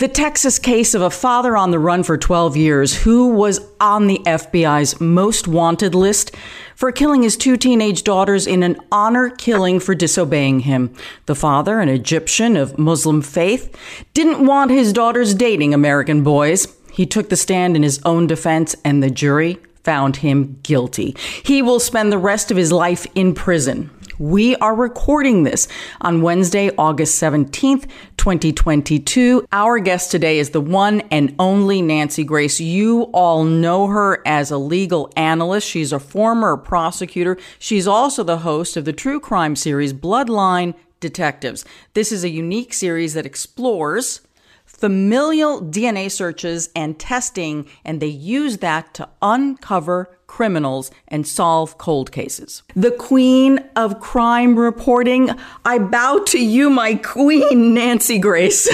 The 0.00 0.08
Texas 0.08 0.58
case 0.58 0.94
of 0.94 1.02
a 1.02 1.10
father 1.10 1.58
on 1.58 1.72
the 1.72 1.78
run 1.78 2.04
for 2.04 2.16
12 2.16 2.56
years 2.56 3.02
who 3.02 3.34
was 3.34 3.60
on 3.78 4.06
the 4.06 4.18
FBI's 4.24 4.98
most 4.98 5.46
wanted 5.46 5.94
list 5.94 6.34
for 6.74 6.90
killing 6.90 7.22
his 7.22 7.36
two 7.36 7.58
teenage 7.58 8.02
daughters 8.02 8.46
in 8.46 8.62
an 8.62 8.78
honor 8.90 9.28
killing 9.28 9.78
for 9.78 9.94
disobeying 9.94 10.60
him. 10.60 10.94
The 11.26 11.34
father, 11.34 11.80
an 11.80 11.90
Egyptian 11.90 12.56
of 12.56 12.78
Muslim 12.78 13.20
faith, 13.20 13.76
didn't 14.14 14.46
want 14.46 14.70
his 14.70 14.94
daughters 14.94 15.34
dating 15.34 15.74
American 15.74 16.24
boys. 16.24 16.74
He 16.90 17.04
took 17.04 17.28
the 17.28 17.36
stand 17.36 17.76
in 17.76 17.82
his 17.82 18.00
own 18.02 18.26
defense, 18.26 18.74
and 18.82 19.02
the 19.02 19.10
jury 19.10 19.58
found 19.84 20.16
him 20.16 20.58
guilty. 20.62 21.14
He 21.44 21.60
will 21.60 21.78
spend 21.78 22.10
the 22.10 22.16
rest 22.16 22.50
of 22.50 22.56
his 22.56 22.72
life 22.72 23.06
in 23.14 23.34
prison. 23.34 23.90
We 24.20 24.54
are 24.56 24.74
recording 24.74 25.44
this 25.44 25.66
on 26.02 26.20
Wednesday, 26.20 26.70
August 26.76 27.18
17th, 27.22 27.88
2022. 28.18 29.46
Our 29.50 29.78
guest 29.78 30.10
today 30.10 30.38
is 30.38 30.50
the 30.50 30.60
one 30.60 31.00
and 31.10 31.34
only 31.38 31.80
Nancy 31.80 32.22
Grace. 32.22 32.60
You 32.60 33.04
all 33.14 33.44
know 33.44 33.86
her 33.86 34.20
as 34.26 34.50
a 34.50 34.58
legal 34.58 35.10
analyst. 35.16 35.66
She's 35.66 35.90
a 35.90 35.98
former 35.98 36.58
prosecutor. 36.58 37.38
She's 37.58 37.86
also 37.86 38.22
the 38.22 38.40
host 38.40 38.76
of 38.76 38.84
the 38.84 38.92
true 38.92 39.20
crime 39.20 39.56
series 39.56 39.94
Bloodline 39.94 40.74
Detectives. 41.00 41.64
This 41.94 42.12
is 42.12 42.22
a 42.22 42.28
unique 42.28 42.74
series 42.74 43.14
that 43.14 43.24
explores 43.24 44.20
familial 44.66 45.62
DNA 45.62 46.10
searches 46.10 46.68
and 46.76 46.98
testing, 46.98 47.66
and 47.86 48.00
they 48.00 48.06
use 48.06 48.58
that 48.58 48.92
to 48.92 49.08
uncover 49.22 50.18
criminals 50.30 50.92
and 51.08 51.26
solve 51.26 51.76
cold 51.76 52.12
cases. 52.12 52.62
The 52.76 52.92
queen 52.92 53.58
of 53.74 53.98
crime 53.98 54.56
reporting, 54.56 55.28
I 55.64 55.80
bow 55.80 56.22
to 56.28 56.38
you, 56.38 56.70
my 56.70 56.94
queen, 56.94 57.74
Nancy 57.74 58.20
Grace. 58.20 58.68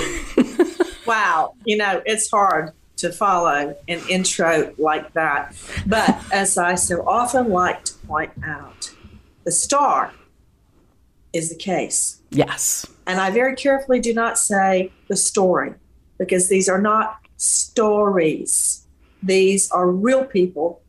wow, 1.06 1.54
you 1.64 1.78
know, 1.78 2.02
it's 2.04 2.30
hard 2.30 2.72
to 2.98 3.10
follow 3.10 3.74
an 3.88 4.00
intro 4.10 4.74
like 4.76 5.14
that. 5.14 5.56
But 5.86 6.22
as 6.30 6.58
I 6.58 6.74
so 6.74 7.02
often 7.08 7.48
like 7.48 7.84
to 7.86 7.94
point 8.06 8.32
out, 8.44 8.92
the 9.44 9.50
star 9.50 10.12
is 11.32 11.48
the 11.48 11.56
case. 11.56 12.20
Yes. 12.30 12.86
And 13.06 13.18
I 13.18 13.30
very 13.30 13.56
carefully 13.56 14.00
do 14.00 14.12
not 14.12 14.38
say 14.38 14.92
the 15.08 15.16
story 15.16 15.72
because 16.18 16.50
these 16.50 16.68
are 16.68 16.82
not 16.82 17.18
stories. 17.38 18.86
These 19.22 19.70
are 19.70 19.90
real 19.90 20.26
people 20.26 20.82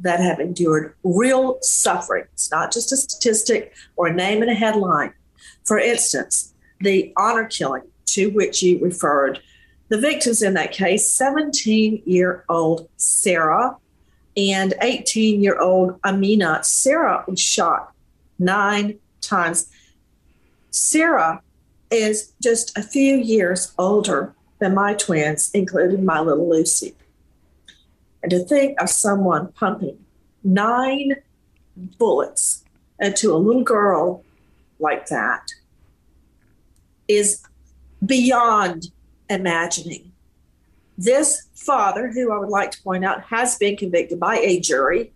that 0.00 0.20
have 0.20 0.40
endured 0.40 0.94
real 1.04 1.58
suffering. 1.62 2.24
It's 2.32 2.50
not 2.50 2.72
just 2.72 2.92
a 2.92 2.96
statistic 2.96 3.74
or 3.96 4.08
a 4.08 4.12
name 4.12 4.42
in 4.42 4.48
a 4.48 4.54
headline. 4.54 5.12
For 5.64 5.78
instance, 5.78 6.54
the 6.80 7.12
honor 7.16 7.44
killing 7.44 7.82
to 8.06 8.30
which 8.30 8.62
you 8.62 8.78
referred, 8.80 9.40
the 9.88 9.98
victims 9.98 10.42
in 10.42 10.54
that 10.54 10.72
case 10.72 11.10
17 11.12 12.02
year 12.06 12.44
old 12.48 12.88
Sarah 12.96 13.76
and 14.36 14.74
18 14.80 15.42
year 15.42 15.58
old 15.58 15.98
Amina. 16.04 16.62
Sarah 16.64 17.24
was 17.26 17.40
shot 17.40 17.92
nine 18.38 18.98
times. 19.20 19.68
Sarah 20.70 21.42
is 21.90 22.32
just 22.40 22.76
a 22.78 22.82
few 22.82 23.16
years 23.16 23.72
older 23.78 24.34
than 24.60 24.74
my 24.74 24.94
twins, 24.94 25.50
including 25.52 26.04
my 26.04 26.20
little 26.20 26.48
Lucy. 26.48 26.94
And 28.22 28.30
to 28.30 28.40
think 28.40 28.80
of 28.80 28.90
someone 28.90 29.52
pumping 29.52 29.98
nine 30.44 31.16
bullets 31.98 32.64
into 32.98 33.32
a 33.32 33.36
little 33.36 33.62
girl 33.62 34.24
like 34.78 35.06
that 35.06 35.50
is 37.08 37.42
beyond 38.04 38.90
imagining. 39.28 40.12
This 40.98 41.48
father, 41.54 42.08
who 42.08 42.32
I 42.32 42.38
would 42.38 42.48
like 42.48 42.72
to 42.72 42.82
point 42.82 43.04
out 43.04 43.22
has 43.24 43.56
been 43.56 43.76
convicted 43.76 44.20
by 44.20 44.36
a 44.36 44.60
jury, 44.60 45.12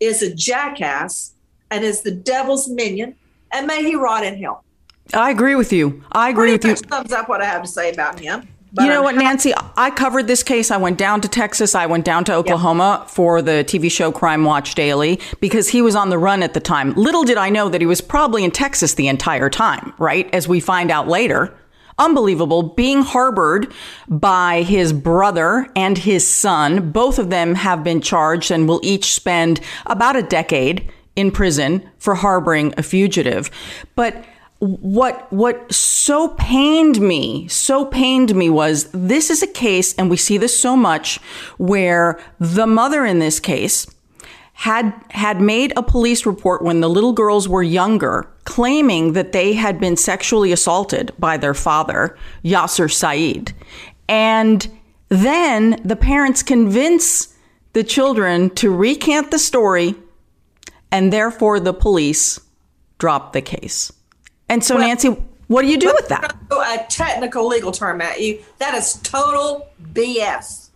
is 0.00 0.22
a 0.22 0.34
jackass 0.34 1.34
and 1.70 1.84
is 1.84 2.02
the 2.02 2.10
devil's 2.10 2.68
minion, 2.68 3.14
and 3.52 3.66
may 3.66 3.82
he 3.82 3.94
rot 3.94 4.24
in 4.24 4.38
hell. 4.38 4.64
I 5.12 5.30
agree 5.30 5.54
with 5.54 5.72
you. 5.72 6.02
I 6.12 6.30
agree 6.30 6.56
Pretty 6.56 6.70
with 6.70 6.82
you. 6.82 6.88
Thumbs 6.88 7.12
up 7.12 7.28
what 7.28 7.40
I 7.40 7.46
have 7.46 7.62
to 7.62 7.68
say 7.68 7.90
about 7.90 8.18
him. 8.18 8.48
But 8.72 8.84
you 8.84 8.90
know 8.90 9.02
what, 9.02 9.14
Nancy? 9.14 9.52
I 9.76 9.90
covered 9.90 10.26
this 10.26 10.42
case. 10.42 10.70
I 10.70 10.76
went 10.76 10.98
down 10.98 11.20
to 11.22 11.28
Texas. 11.28 11.74
I 11.74 11.86
went 11.86 12.04
down 12.04 12.24
to 12.24 12.34
Oklahoma 12.34 12.98
yep. 13.00 13.10
for 13.10 13.40
the 13.40 13.64
TV 13.66 13.90
show 13.90 14.12
Crime 14.12 14.44
Watch 14.44 14.74
Daily 14.74 15.20
because 15.40 15.70
he 15.70 15.80
was 15.80 15.96
on 15.96 16.10
the 16.10 16.18
run 16.18 16.42
at 16.42 16.54
the 16.54 16.60
time. 16.60 16.92
Little 16.94 17.24
did 17.24 17.38
I 17.38 17.48
know 17.48 17.68
that 17.68 17.80
he 17.80 17.86
was 17.86 18.00
probably 18.00 18.44
in 18.44 18.50
Texas 18.50 18.94
the 18.94 19.08
entire 19.08 19.48
time, 19.48 19.94
right? 19.98 20.32
As 20.34 20.46
we 20.46 20.60
find 20.60 20.90
out 20.90 21.08
later. 21.08 21.56
Unbelievable. 21.98 22.62
Being 22.62 23.02
harbored 23.02 23.72
by 24.06 24.62
his 24.62 24.92
brother 24.92 25.66
and 25.74 25.98
his 25.98 26.28
son. 26.28 26.92
Both 26.92 27.18
of 27.18 27.30
them 27.30 27.56
have 27.56 27.82
been 27.82 28.00
charged 28.00 28.50
and 28.50 28.68
will 28.68 28.80
each 28.84 29.14
spend 29.14 29.60
about 29.86 30.14
a 30.14 30.22
decade 30.22 30.92
in 31.16 31.32
prison 31.32 31.88
for 31.98 32.14
harboring 32.14 32.72
a 32.76 32.82
fugitive. 32.84 33.50
But 33.96 34.24
what 34.60 35.32
what 35.32 35.72
so 35.72 36.28
pained 36.30 37.00
me 37.00 37.46
so 37.46 37.84
pained 37.84 38.34
me 38.34 38.50
was 38.50 38.90
this 38.92 39.30
is 39.30 39.40
a 39.40 39.46
case 39.46 39.94
and 39.94 40.10
we 40.10 40.16
see 40.16 40.36
this 40.36 40.58
so 40.58 40.76
much 40.76 41.18
where 41.58 42.18
the 42.40 42.66
mother 42.66 43.04
in 43.04 43.20
this 43.20 43.38
case 43.38 43.86
had 44.54 44.92
had 45.10 45.40
made 45.40 45.72
a 45.76 45.82
police 45.84 46.26
report 46.26 46.62
when 46.62 46.80
the 46.80 46.90
little 46.90 47.12
girls 47.12 47.48
were 47.48 47.62
younger 47.62 48.28
claiming 48.42 49.12
that 49.12 49.30
they 49.30 49.52
had 49.52 49.78
been 49.78 49.96
sexually 49.96 50.50
assaulted 50.50 51.12
by 51.16 51.36
their 51.36 51.54
father 51.54 52.16
Yasser 52.42 52.90
Saeed. 52.90 53.52
And 54.08 54.68
then 55.10 55.80
the 55.84 55.94
parents 55.94 56.42
convince 56.42 57.36
the 57.74 57.84
children 57.84 58.50
to 58.56 58.74
recant 58.74 59.30
the 59.30 59.38
story 59.38 59.94
and 60.90 61.12
therefore 61.12 61.60
the 61.60 61.74
police 61.74 62.40
drop 62.98 63.32
the 63.32 63.42
case 63.42 63.92
and 64.48 64.62
so, 64.64 64.76
well, 64.76 64.86
Nancy, 64.86 65.08
what 65.48 65.62
do 65.62 65.68
you 65.68 65.78
do 65.78 65.92
with 65.94 66.08
that? 66.08 66.36
A 66.50 66.86
technical 66.88 67.46
legal 67.46 67.72
term 67.72 68.00
at 68.00 68.20
you. 68.20 68.42
That 68.58 68.74
is 68.74 68.94
total 69.02 69.68
BS. 69.92 70.70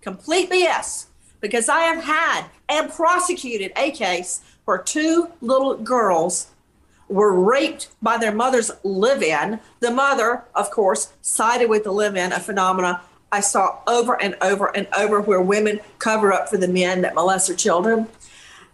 Complete 0.00 0.50
BS. 0.50 1.06
Because 1.40 1.68
I 1.68 1.80
have 1.80 2.04
had 2.04 2.44
and 2.68 2.90
prosecuted 2.90 3.72
a 3.76 3.90
case 3.90 4.42
where 4.64 4.78
two 4.78 5.30
little 5.40 5.76
girls 5.76 6.48
were 7.08 7.32
raped 7.32 7.88
by 8.00 8.18
their 8.18 8.32
mother's 8.32 8.70
live 8.84 9.22
in. 9.22 9.58
The 9.80 9.90
mother, 9.90 10.44
of 10.54 10.70
course, 10.70 11.12
sided 11.22 11.68
with 11.68 11.84
the 11.84 11.92
live 11.92 12.16
in, 12.16 12.32
a 12.32 12.38
phenomena 12.38 13.02
I 13.32 13.40
saw 13.40 13.78
over 13.86 14.20
and 14.20 14.36
over 14.42 14.74
and 14.76 14.88
over 14.96 15.20
where 15.20 15.40
women 15.40 15.80
cover 15.98 16.32
up 16.32 16.48
for 16.48 16.56
the 16.56 16.68
men 16.68 17.02
that 17.02 17.14
molest 17.14 17.46
their 17.46 17.56
children. 17.56 18.08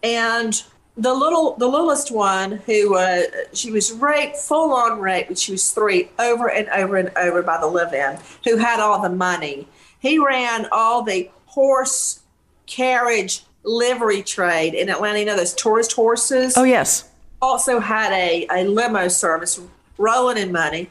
And 0.03 0.63
the 0.97 1.13
little, 1.13 1.57
the 1.57 1.69
littlest 1.69 2.11
one 2.11 2.53
who 2.67 2.97
uh, 2.97 3.23
she 3.53 3.71
was 3.71 3.93
raped, 3.93 4.37
full 4.37 4.73
on 4.73 4.99
rape, 4.99 5.29
when 5.29 5.37
she 5.37 5.53
was 5.53 5.71
three, 5.71 6.11
over 6.19 6.51
and 6.51 6.69
over 6.71 6.97
and 6.97 7.11
over 7.17 7.43
by 7.43 7.59
the 7.59 7.67
live-in, 7.67 8.19
who 8.45 8.57
had 8.57 8.81
all 8.81 9.03
the 9.03 9.11
money. 9.11 9.69
He 9.99 10.19
ran 10.19 10.67
all 10.73 11.03
the 11.03 11.31
horse 11.47 12.21
carriage 12.67 13.45
livery 13.63 14.23
trade 14.23 14.75
in 14.75 14.89
Atlanta. 14.89 15.19
You 15.19 15.27
know 15.27 15.37
those 15.37 15.55
tourist 15.55 15.93
horses. 15.93 16.57
Oh 16.57 16.65
yes. 16.65 17.09
Also 17.43 17.81
had 17.81 18.13
a, 18.13 18.47
a 18.51 18.65
limo 18.65 19.09
service 19.09 19.61
rolling 19.99 20.39
in 20.39 20.53
money. 20.53 20.91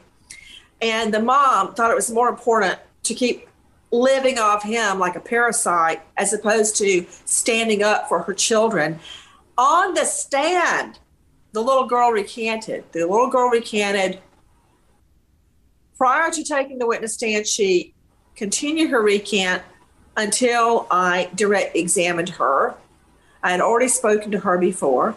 And 0.81 1.13
the 1.13 1.21
mom 1.21 1.73
thought 1.73 1.89
it 1.89 1.95
was 1.95 2.11
more 2.11 2.29
important 2.29 2.77
to 3.03 3.13
keep 3.13 3.47
living 3.91 4.37
off 4.37 4.63
him 4.63 4.99
like 4.99 5.15
a 5.15 5.19
parasite 5.19 6.01
as 6.17 6.33
opposed 6.33 6.75
to 6.77 7.05
standing 7.25 7.81
up 7.81 8.09
for 8.09 8.19
her 8.23 8.33
children. 8.33 8.99
On 9.57 9.93
the 9.93 10.03
stand, 10.03 10.99
the 11.53 11.61
little 11.61 11.87
girl 11.87 12.11
recanted. 12.11 12.83
The 12.91 13.05
little 13.05 13.29
girl 13.29 13.49
recanted. 13.49 14.19
Prior 15.97 16.29
to 16.29 16.43
taking 16.43 16.77
the 16.77 16.87
witness 16.87 17.13
stand, 17.13 17.47
she 17.47 17.93
continued 18.35 18.91
her 18.91 19.01
recant 19.01 19.63
until 20.17 20.87
I 20.91 21.29
direct 21.35 21.75
examined 21.75 22.29
her. 22.29 22.75
I 23.41 23.51
had 23.51 23.61
already 23.61 23.87
spoken 23.87 24.31
to 24.31 24.39
her 24.39 24.57
before. 24.57 25.15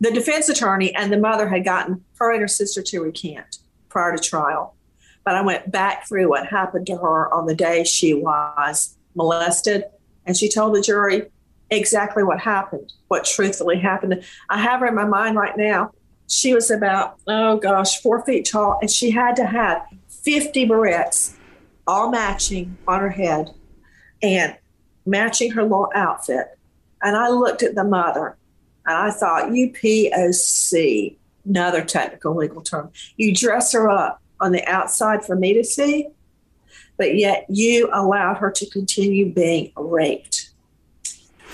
The 0.00 0.10
defense 0.10 0.48
attorney 0.48 0.94
and 0.94 1.12
the 1.12 1.18
mother 1.18 1.48
had 1.48 1.64
gotten 1.64 2.04
her 2.18 2.32
and 2.32 2.40
her 2.40 2.48
sister 2.48 2.82
to 2.82 3.02
recant 3.02 3.58
prior 3.88 4.16
to 4.16 4.22
trial. 4.22 4.74
But 5.24 5.34
I 5.34 5.42
went 5.42 5.70
back 5.70 6.08
through 6.08 6.28
what 6.28 6.46
happened 6.46 6.86
to 6.86 6.96
her 6.96 7.32
on 7.32 7.46
the 7.46 7.54
day 7.54 7.84
she 7.84 8.14
was 8.14 8.96
molested, 9.14 9.84
and 10.26 10.36
she 10.36 10.48
told 10.48 10.74
the 10.74 10.80
jury 10.80 11.30
exactly 11.72 12.22
what 12.22 12.38
happened, 12.38 12.92
what 13.08 13.24
truthfully 13.24 13.78
happened. 13.78 14.22
I 14.48 14.58
have 14.58 14.80
her 14.80 14.86
in 14.86 14.94
my 14.94 15.06
mind 15.06 15.36
right 15.36 15.56
now. 15.56 15.92
She 16.28 16.54
was 16.54 16.70
about, 16.70 17.18
oh 17.26 17.56
gosh, 17.56 18.00
four 18.00 18.24
feet 18.24 18.48
tall, 18.50 18.78
and 18.80 18.90
she 18.90 19.10
had 19.10 19.36
to 19.36 19.46
have 19.46 19.82
50 20.08 20.66
barrettes, 20.68 21.34
all 21.86 22.10
matching 22.10 22.76
on 22.86 23.00
her 23.00 23.10
head 23.10 23.50
and 24.22 24.56
matching 25.04 25.50
her 25.52 25.62
little 25.62 25.90
outfit. 25.94 26.58
And 27.02 27.16
I 27.16 27.28
looked 27.28 27.62
at 27.62 27.74
the 27.74 27.84
mother 27.84 28.36
and 28.86 28.96
I 28.96 29.10
thought, 29.10 29.50
UPOC, 29.50 31.16
another 31.44 31.84
technical 31.84 32.36
legal 32.36 32.62
term. 32.62 32.90
You 33.16 33.34
dress 33.34 33.72
her 33.72 33.90
up 33.90 34.22
on 34.40 34.52
the 34.52 34.64
outside 34.66 35.24
for 35.24 35.34
me 35.34 35.54
to 35.54 35.64
see, 35.64 36.08
but 36.96 37.16
yet 37.16 37.46
you 37.48 37.90
allowed 37.92 38.34
her 38.34 38.50
to 38.52 38.70
continue 38.70 39.32
being 39.32 39.72
raped. 39.76 40.41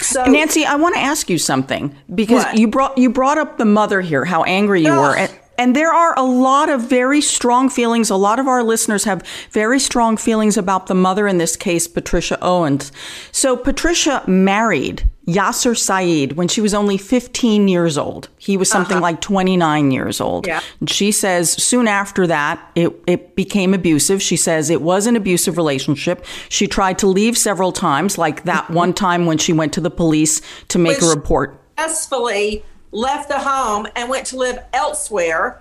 So, 0.01 0.25
Nancy, 0.25 0.65
I 0.65 0.77
want 0.77 0.95
to 0.95 1.01
ask 1.01 1.29
you 1.29 1.39
something 1.39 1.95
because 2.15 2.45
What? 2.45 2.59
you 2.59 2.69
brought 2.69 2.99
you 2.99 3.11
brought 3.11 3.39
up 3.39 3.59
the 3.59 3.65
mother 3.65 4.01
here, 4.01 4.25
how 4.25 4.45
angry 4.45 4.83
you 4.83 4.93
Ugh. 4.93 4.99
were, 4.99 5.17
and, 5.17 5.33
and 5.59 5.75
there 5.77 5.93
are 5.93 6.17
a 6.17 6.23
lot 6.23 6.69
of 6.69 6.83
very 6.83 7.21
strong 7.21 7.69
feelings. 7.69 8.11
A 8.11 8.17
lot 8.17 8.39
of 8.39 8.47
our 8.47 8.63
listeners 8.63 9.05
have 9.05 9.23
very 9.51 9.81
strong 9.81 10.17
feelings 10.17 10.57
about 10.57 10.87
the 10.87 10.95
mother 10.95 11.27
in 11.27 11.39
this 11.39 11.57
case, 11.57 11.89
Patricia 11.89 12.39
Owens. 12.41 12.93
So 13.33 13.57
Patricia 13.57 14.23
married 14.27 15.09
Yasser 15.29 15.77
Saeed 15.77 16.33
when 16.33 16.49
she 16.49 16.63
was 16.63 16.73
only 16.73 16.97
15 16.97 17.69
years 17.69 17.99
old. 17.99 18.31
He 18.39 18.57
was 18.57 18.71
something 18.71 18.97
uh-huh. 18.97 19.03
like 19.03 19.21
29 19.21 19.91
years 19.91 20.23
old. 20.23 20.47
Yeah. 20.47 20.63
And 20.81 20.89
she 20.89 21.13
says 21.13 21.53
soon 21.53 21.87
after 21.87 22.27
that, 22.27 22.59
it, 22.75 22.99
it 23.07 23.37
became 23.37 23.75
abusive. 23.75 24.23
She 24.23 24.39
says 24.39 24.71
it 24.71 24.81
was 24.81 25.07
an 25.07 25.17
abusive 25.17 25.59
relationship. 25.59 26.25
She 26.49 26.67
tried 26.67 26.99
to 27.01 27.07
leave 27.07 27.37
several 27.37 27.73
times, 27.73 28.17
like 28.17 28.45
that 28.45 28.65
mm-hmm. 28.65 28.75
one 28.75 28.95
time 28.95 29.27
when 29.27 29.37
she 29.37 29.53
went 29.53 29.75
to 29.75 29.83
the 29.83 29.91
police 29.91 30.41
to 30.69 30.79
make 30.79 31.03
a 31.03 31.07
report. 31.07 31.61
successfully 31.77 32.65
left 32.91 33.29
the 33.29 33.39
home 33.39 33.87
and 33.95 34.09
went 34.09 34.27
to 34.29 34.37
live 34.37 34.59
elsewhere 34.73 35.61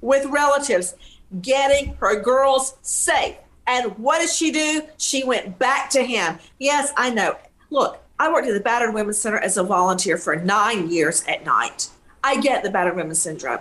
with 0.00 0.24
relatives, 0.26 0.94
getting 1.42 1.94
her 1.96 2.18
girls 2.18 2.76
safe. 2.80 3.36
And 3.66 3.96
what 3.98 4.20
did 4.20 4.30
she 4.30 4.50
do? 4.50 4.82
She 4.96 5.22
went 5.22 5.58
back 5.58 5.90
to 5.90 6.02
him. 6.02 6.38
Yes, 6.58 6.92
I 6.96 7.10
know. 7.10 7.36
Look, 7.70 8.01
I 8.22 8.30
worked 8.30 8.46
at 8.46 8.54
the 8.54 8.60
Battered 8.60 8.94
Women's 8.94 9.18
Center 9.18 9.38
as 9.38 9.56
a 9.56 9.64
volunteer 9.64 10.16
for 10.16 10.36
nine 10.36 10.88
years 10.88 11.24
at 11.26 11.44
night. 11.44 11.88
I 12.22 12.40
get 12.40 12.62
the 12.62 12.70
battered 12.70 12.94
women's 12.94 13.20
syndrome. 13.20 13.58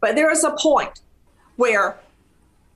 But 0.00 0.14
there 0.14 0.30
is 0.30 0.42
a 0.42 0.52
point 0.52 1.02
where 1.56 1.98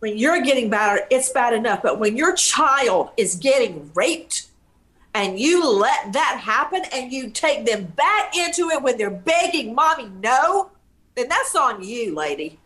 when 0.00 0.19
you're 0.19 0.43
getting 0.43 0.69
battered, 0.69 1.06
it's 1.11 1.31
bad 1.31 1.55
enough. 1.55 1.81
But 1.83 1.99
when 1.99 2.15
your 2.15 2.35
child 2.35 3.09
is 3.17 3.37
getting 3.37 3.91
raped, 3.94 4.49
and 5.15 5.41
you 5.41 5.67
let 5.67 6.12
that 6.12 6.39
happen 6.43 6.83
and 6.93 7.11
you 7.11 7.31
take 7.31 7.65
them 7.65 7.85
back 7.85 8.37
into 8.37 8.69
it 8.69 8.83
when 8.83 8.99
they're 8.99 9.09
begging 9.09 9.75
mommy 9.75 10.11
no, 10.21 10.73
then 11.15 11.27
that's 11.27 11.55
on 11.55 11.83
you, 11.83 12.15
lady. 12.15 12.59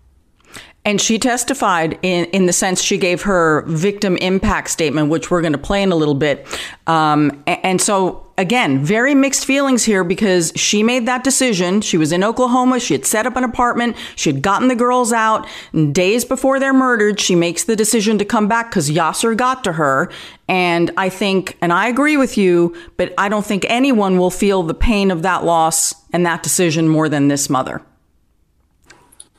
And 0.86 1.00
she 1.00 1.18
testified 1.18 1.98
in, 2.02 2.26
in 2.26 2.46
the 2.46 2.52
sense 2.52 2.80
she 2.80 2.96
gave 2.96 3.22
her 3.22 3.62
victim 3.66 4.16
impact 4.18 4.70
statement, 4.70 5.10
which 5.10 5.32
we're 5.32 5.40
going 5.40 5.52
to 5.52 5.58
play 5.58 5.82
in 5.82 5.90
a 5.90 5.96
little 5.96 6.14
bit. 6.14 6.46
Um, 6.86 7.42
and, 7.48 7.80
so, 7.80 8.24
again, 8.38 8.84
very 8.84 9.12
mixed 9.12 9.46
feelings 9.46 9.82
here 9.82 10.04
because 10.04 10.52
she 10.54 10.84
made 10.84 11.06
that 11.06 11.24
decision. 11.24 11.80
She 11.80 11.96
was 11.96 12.12
in 12.12 12.22
Oklahoma. 12.22 12.78
She 12.78 12.94
had 12.94 13.04
set 13.04 13.26
up 13.26 13.34
an 13.34 13.42
apartment. 13.42 13.96
She 14.14 14.30
had 14.32 14.42
gotten 14.42 14.68
the 14.68 14.76
girls 14.76 15.12
out. 15.12 15.48
And 15.72 15.92
days 15.92 16.24
before 16.24 16.60
they're 16.60 16.72
murdered, 16.72 17.18
she 17.18 17.34
makes 17.34 17.64
the 17.64 17.74
decision 17.74 18.16
to 18.18 18.24
come 18.24 18.46
back 18.46 18.70
because 18.70 18.88
Yasser 18.88 19.36
got 19.36 19.64
to 19.64 19.72
her. 19.72 20.08
And 20.46 20.92
I 20.96 21.08
think, 21.08 21.58
and 21.60 21.72
I 21.72 21.88
agree 21.88 22.16
with 22.16 22.38
you, 22.38 22.76
but 22.96 23.12
I 23.18 23.28
don't 23.28 23.44
think 23.44 23.66
anyone 23.68 24.18
will 24.18 24.30
feel 24.30 24.62
the 24.62 24.72
pain 24.72 25.10
of 25.10 25.22
that 25.22 25.42
loss 25.42 25.96
and 26.12 26.24
that 26.24 26.44
decision 26.44 26.86
more 26.86 27.08
than 27.08 27.26
this 27.26 27.50
mother. 27.50 27.82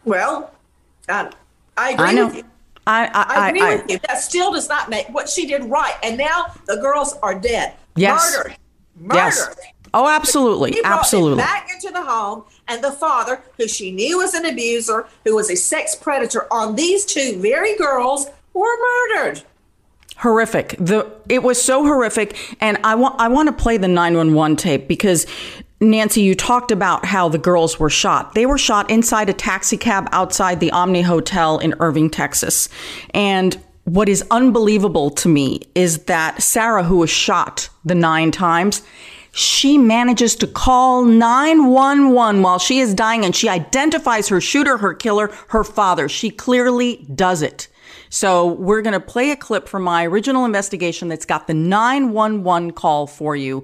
Well, 0.03 0.51
I 1.09 1.91
agree 1.91 2.05
I 2.05 2.11
know. 2.13 2.27
with 2.27 2.35
you. 2.37 2.43
I, 2.85 3.05
I, 3.07 3.25
I 3.45 3.49
agree 3.49 3.61
I- 3.61 3.75
with 3.75 3.91
you. 3.91 3.99
That 4.07 4.19
still 4.19 4.53
does 4.53 4.69
not 4.69 4.89
make 4.89 5.07
what 5.09 5.29
she 5.29 5.45
did 5.45 5.63
right. 5.65 5.93
And 6.03 6.17
now 6.17 6.53
the 6.65 6.77
girls 6.77 7.15
are 7.21 7.37
dead. 7.37 7.73
Yes. 7.95 8.35
Murdered. 8.37 8.57
Murdered. 8.99 9.15
Yes. 9.15 9.55
Oh, 9.93 10.07
absolutely. 10.07 10.77
Absolutely. 10.83 11.37
back 11.37 11.69
into 11.73 11.91
the 11.93 12.03
home, 12.03 12.43
and 12.67 12.83
the 12.83 12.91
father, 12.91 13.41
who 13.57 13.67
she 13.67 13.91
knew 13.91 14.17
was 14.17 14.33
an 14.33 14.45
abuser, 14.45 15.07
who 15.23 15.33
was 15.35 15.49
a 15.49 15.55
sex 15.55 15.95
predator 15.95 16.45
on 16.51 16.75
these 16.75 17.05
two 17.05 17.39
very 17.39 17.75
girls, 17.77 18.27
were 18.53 18.77
murdered. 19.15 19.43
horrific. 20.17 20.75
The 20.77 21.09
it 21.29 21.41
was 21.41 21.61
so 21.61 21.83
horrific, 21.83 22.35
and 22.59 22.77
I 22.83 22.95
want 22.95 23.19
I 23.19 23.29
want 23.29 23.47
to 23.47 23.53
play 23.53 23.77
the 23.77 23.87
nine 23.87 24.15
one 24.17 24.33
one 24.33 24.55
tape 24.57 24.87
because 24.87 25.25
Nancy, 25.79 26.21
you 26.21 26.33
talked 26.33 26.71
about 26.71 27.05
how 27.05 27.29
the 27.29 27.37
girls 27.37 27.79
were 27.79 27.89
shot. 27.89 28.33
They 28.33 28.45
were 28.47 28.57
shot 28.57 28.89
inside 28.89 29.29
a 29.29 29.33
taxi 29.33 29.77
cab 29.77 30.09
outside 30.11 30.59
the 30.59 30.71
Omni 30.71 31.03
Hotel 31.03 31.59
in 31.59 31.75
Irving, 31.79 32.09
Texas, 32.09 32.69
and. 33.13 33.61
What 33.83 34.09
is 34.09 34.21
unbelievable 34.31 35.11
to 35.11 35.29
me 35.29 35.61
is 35.73 35.99
that 36.07 36.43
Sarah, 36.43 36.83
who 36.83 36.97
was 36.97 37.09
shot 37.09 37.69
the 37.85 37.95
nine 37.95 38.31
times, 38.31 38.81
she 39.31 39.77
manages 39.77 40.35
to 40.37 40.47
call 40.47 41.05
911 41.05 42.41
while 42.41 42.59
she 42.59 42.79
is 42.79 42.93
dying 42.93 43.23
and 43.23 43.33
she 43.33 43.47
identifies 43.47 44.27
her 44.27 44.41
shooter, 44.41 44.77
her 44.77 44.93
killer, 44.93 45.31
her 45.49 45.63
father. 45.63 46.09
She 46.09 46.29
clearly 46.29 47.07
does 47.15 47.41
it. 47.41 47.69
So 48.09 48.47
we're 48.53 48.81
going 48.81 48.93
to 48.93 48.99
play 48.99 49.31
a 49.31 49.35
clip 49.35 49.67
from 49.67 49.83
my 49.83 50.05
original 50.05 50.43
investigation 50.43 51.07
that's 51.07 51.25
got 51.25 51.47
the 51.47 51.53
911 51.53 52.71
call 52.71 53.07
for 53.07 53.35
you. 53.35 53.63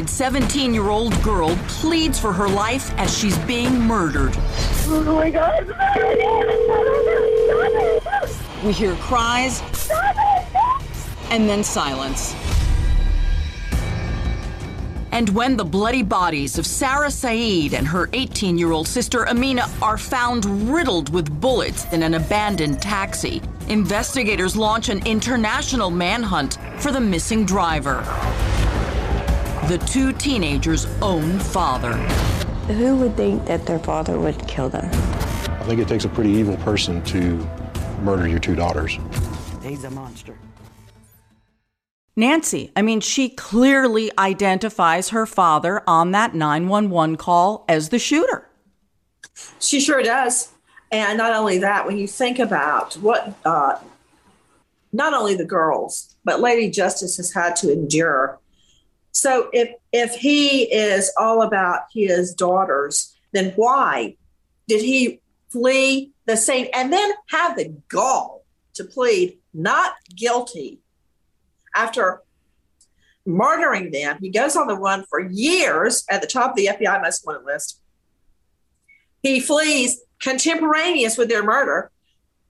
Terrified 0.00 0.08
17 0.08 0.74
year 0.74 0.88
old 0.88 1.20
girl 1.22 1.56
pleads 1.68 2.18
for 2.18 2.32
her 2.32 2.48
life 2.48 2.92
as 2.98 3.16
she's 3.16 3.36
being 3.40 3.78
murdered. 3.80 4.32
Oh 4.86 5.14
my 5.14 5.30
God! 5.30 5.66
We 8.64 8.72
hear 8.72 8.94
cries 8.96 9.62
and 11.30 11.48
then 11.48 11.64
silence. 11.64 12.34
And 15.12 15.28
when 15.30 15.56
the 15.56 15.64
bloody 15.64 16.02
bodies 16.02 16.56
of 16.56 16.64
Sarah 16.66 17.10
Saeed 17.10 17.74
and 17.74 17.86
her 17.86 18.08
18 18.12 18.56
year 18.58 18.72
old 18.72 18.86
sister 18.86 19.28
Amina 19.28 19.68
are 19.82 19.98
found 19.98 20.44
riddled 20.70 21.12
with 21.12 21.40
bullets 21.40 21.84
in 21.92 22.02
an 22.02 22.14
abandoned 22.14 22.80
taxi, 22.80 23.42
investigators 23.68 24.56
launch 24.56 24.88
an 24.88 25.04
international 25.06 25.90
manhunt 25.90 26.58
for 26.78 26.92
the 26.92 27.00
missing 27.00 27.44
driver. 27.44 28.04
The 29.68 29.78
two 29.86 30.12
teenagers' 30.12 30.86
own 31.00 31.38
father. 31.38 31.92
Who 32.72 32.96
would 32.96 33.16
think 33.16 33.44
that 33.46 33.66
their 33.66 33.78
father 33.78 34.18
would 34.18 34.46
kill 34.48 34.68
them? 34.68 34.86
I 34.86 35.64
think 35.64 35.80
it 35.80 35.88
takes 35.88 36.04
a 36.04 36.08
pretty 36.08 36.30
evil 36.30 36.56
person 36.58 37.02
to 37.04 37.48
murder 38.00 38.26
your 38.26 38.38
two 38.38 38.54
daughters. 38.54 38.98
He's 39.62 39.84
a 39.84 39.90
monster. 39.90 40.36
Nancy, 42.16 42.72
I 42.74 42.82
mean, 42.82 43.00
she 43.00 43.28
clearly 43.28 44.10
identifies 44.18 45.10
her 45.10 45.26
father 45.26 45.82
on 45.86 46.10
that 46.10 46.34
911 46.34 47.16
call 47.16 47.64
as 47.68 47.90
the 47.90 47.98
shooter. 47.98 48.48
She 49.60 49.80
sure 49.80 50.02
does. 50.02 50.52
And 50.90 51.18
not 51.18 51.32
only 51.34 51.58
that, 51.58 51.86
when 51.86 51.98
you 51.98 52.08
think 52.08 52.38
about 52.38 52.94
what 52.94 53.34
uh, 53.44 53.78
not 54.92 55.14
only 55.14 55.36
the 55.36 55.44
girls, 55.44 56.16
but 56.24 56.40
Lady 56.40 56.68
Justice 56.68 57.16
has 57.16 57.32
had 57.32 57.54
to 57.56 57.72
endure. 57.72 58.39
So 59.12 59.50
if 59.52 59.74
if 59.92 60.14
he 60.14 60.72
is 60.72 61.12
all 61.18 61.42
about 61.42 61.82
his 61.92 62.34
daughters, 62.34 63.16
then 63.32 63.52
why 63.56 64.16
did 64.68 64.82
he 64.82 65.20
flee 65.50 66.12
the 66.26 66.36
scene 66.36 66.68
and 66.72 66.92
then 66.92 67.10
have 67.28 67.56
the 67.56 67.74
gall 67.88 68.44
to 68.74 68.84
plead 68.84 69.38
not 69.52 69.94
guilty 70.14 70.80
after 71.74 72.22
murdering 73.26 73.90
them? 73.90 74.18
He 74.20 74.30
goes 74.30 74.56
on 74.56 74.68
the 74.68 74.76
run 74.76 75.04
for 75.08 75.20
years 75.20 76.04
at 76.08 76.20
the 76.20 76.28
top 76.28 76.50
of 76.50 76.56
the 76.56 76.66
FBI 76.66 77.02
most 77.02 77.26
wanted 77.26 77.44
list. 77.44 77.80
He 79.22 79.40
flees 79.40 80.00
contemporaneous 80.20 81.18
with 81.18 81.28
their 81.28 81.42
murder. 81.42 81.90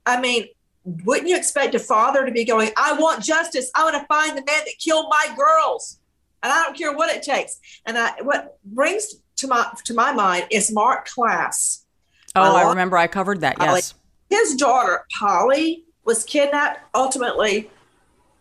I 0.05 0.21
mean, 0.21 0.45
wouldn't 0.83 1.27
you 1.27 1.37
expect 1.37 1.75
a 1.75 1.79
father 1.79 2.25
to 2.25 2.31
be 2.31 2.45
going, 2.45 2.71
I 2.77 2.93
want 2.93 3.23
justice. 3.23 3.69
I 3.75 3.83
want 3.83 3.95
to 3.95 4.05
find 4.07 4.31
the 4.31 4.43
man 4.43 4.61
that 4.65 4.73
killed 4.79 5.07
my 5.09 5.33
girls. 5.35 5.99
And 6.43 6.51
I 6.51 6.63
don't 6.63 6.77
care 6.77 6.95
what 6.95 7.15
it 7.15 7.23
takes. 7.23 7.59
And 7.85 7.97
I, 7.97 8.13
what 8.21 8.57
brings 8.63 9.15
to 9.37 9.47
my 9.47 9.67
to 9.85 9.93
my 9.93 10.11
mind 10.11 10.47
is 10.49 10.71
Marc 10.71 11.07
Klaas. 11.07 11.85
Oh, 12.35 12.53
My 12.53 12.63
I 12.63 12.69
remember 12.69 12.97
I 12.97 13.07
covered 13.07 13.41
that. 13.41 13.57
Polly. 13.57 13.75
Yes. 13.75 13.93
His 14.29 14.55
daughter, 14.55 15.05
Polly, 15.19 15.83
was 16.05 16.23
kidnapped, 16.23 16.79
ultimately 16.95 17.69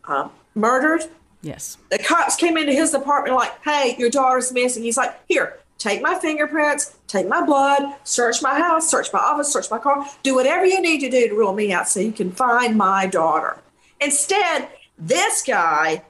um, 0.04 0.30
murdered. 0.54 1.02
Yes. 1.42 1.78
The 1.90 1.98
cops 1.98 2.36
came 2.36 2.56
into 2.56 2.72
his 2.72 2.94
apartment 2.94 3.34
like, 3.34 3.52
hey, 3.64 3.96
your 3.98 4.10
daughter's 4.10 4.52
missing. 4.52 4.82
He's 4.82 4.96
like, 4.96 5.18
here, 5.26 5.58
take 5.78 6.02
my 6.02 6.14
fingerprints, 6.16 6.96
take 7.08 7.26
my 7.26 7.44
blood, 7.44 7.82
search 8.04 8.42
my 8.42 8.58
house, 8.60 8.88
search 8.88 9.12
my 9.12 9.18
office, 9.18 9.52
search 9.52 9.70
my 9.70 9.78
car, 9.78 10.06
do 10.22 10.34
whatever 10.34 10.64
you 10.66 10.80
need 10.80 11.00
to 11.00 11.10
do 11.10 11.28
to 11.28 11.34
rule 11.34 11.54
me 11.54 11.72
out 11.72 11.88
so 11.88 11.98
you 11.98 12.12
can 12.12 12.30
find 12.30 12.76
my 12.76 13.06
daughter. 13.06 13.58
Instead, 14.00 14.68
this 14.98 15.42
guy 15.42 16.02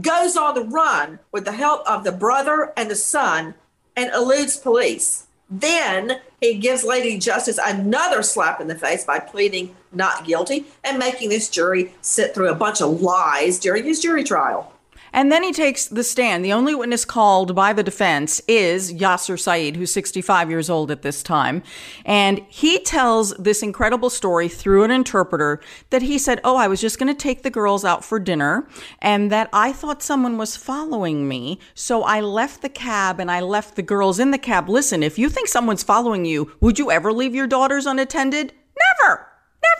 goes 0.00 0.36
on 0.36 0.54
the 0.54 0.64
run 0.64 1.18
with 1.32 1.44
the 1.44 1.52
help 1.52 1.86
of 1.88 2.04
the 2.04 2.12
brother 2.12 2.72
and 2.76 2.90
the 2.90 2.96
son 2.96 3.54
and 3.96 4.10
eludes 4.12 4.56
police. 4.56 5.26
Then 5.48 6.20
he 6.40 6.54
gives 6.54 6.84
Lady 6.84 7.18
Justice 7.18 7.58
another 7.64 8.22
slap 8.22 8.60
in 8.60 8.66
the 8.66 8.74
face 8.74 9.04
by 9.04 9.20
pleading 9.20 9.76
not 9.92 10.26
guilty 10.26 10.66
and 10.82 10.98
making 10.98 11.28
this 11.28 11.48
jury 11.48 11.92
sit 12.00 12.34
through 12.34 12.50
a 12.50 12.54
bunch 12.54 12.82
of 12.82 13.00
lies 13.00 13.58
during 13.58 13.84
his 13.84 14.00
jury 14.00 14.24
trial. 14.24 14.72
And 15.16 15.32
then 15.32 15.42
he 15.42 15.50
takes 15.50 15.86
the 15.86 16.04
stand. 16.04 16.44
The 16.44 16.52
only 16.52 16.74
witness 16.74 17.06
called 17.06 17.54
by 17.54 17.72
the 17.72 17.82
defense 17.82 18.42
is 18.46 18.92
Yasser 18.92 19.40
Saeed, 19.40 19.74
who's 19.74 19.90
65 19.90 20.50
years 20.50 20.68
old 20.68 20.90
at 20.90 21.00
this 21.00 21.22
time. 21.22 21.62
And 22.04 22.42
he 22.50 22.80
tells 22.80 23.32
this 23.38 23.62
incredible 23.62 24.10
story 24.10 24.46
through 24.50 24.84
an 24.84 24.90
interpreter 24.90 25.58
that 25.88 26.02
he 26.02 26.18
said, 26.18 26.42
Oh, 26.44 26.56
I 26.56 26.68
was 26.68 26.82
just 26.82 26.98
going 26.98 27.08
to 27.08 27.18
take 27.18 27.42
the 27.42 27.50
girls 27.50 27.82
out 27.82 28.04
for 28.04 28.18
dinner 28.18 28.68
and 29.00 29.32
that 29.32 29.48
I 29.54 29.72
thought 29.72 30.02
someone 30.02 30.36
was 30.36 30.54
following 30.54 31.26
me. 31.26 31.60
So 31.72 32.02
I 32.02 32.20
left 32.20 32.60
the 32.60 32.68
cab 32.68 33.18
and 33.18 33.30
I 33.30 33.40
left 33.40 33.74
the 33.74 33.82
girls 33.82 34.18
in 34.18 34.32
the 34.32 34.38
cab. 34.38 34.68
Listen, 34.68 35.02
if 35.02 35.18
you 35.18 35.30
think 35.30 35.48
someone's 35.48 35.82
following 35.82 36.26
you, 36.26 36.52
would 36.60 36.78
you 36.78 36.90
ever 36.90 37.10
leave 37.10 37.34
your 37.34 37.46
daughters 37.46 37.86
unattended? 37.86 38.52